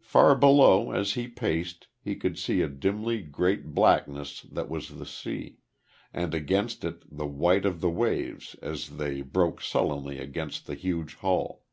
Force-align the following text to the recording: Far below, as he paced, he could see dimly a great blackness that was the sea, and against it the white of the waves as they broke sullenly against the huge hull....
Far 0.00 0.34
below, 0.34 0.92
as 0.92 1.12
he 1.12 1.28
paced, 1.28 1.88
he 2.00 2.16
could 2.16 2.38
see 2.38 2.66
dimly 2.66 3.18
a 3.18 3.22
great 3.22 3.74
blackness 3.74 4.40
that 4.50 4.70
was 4.70 4.88
the 4.88 5.04
sea, 5.04 5.58
and 6.10 6.32
against 6.32 6.84
it 6.84 7.02
the 7.14 7.26
white 7.26 7.66
of 7.66 7.82
the 7.82 7.90
waves 7.90 8.54
as 8.62 8.96
they 8.96 9.20
broke 9.20 9.60
sullenly 9.60 10.16
against 10.20 10.66
the 10.66 10.74
huge 10.74 11.16
hull.... 11.16 11.64